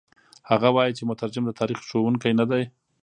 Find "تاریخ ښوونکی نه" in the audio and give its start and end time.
1.59-2.45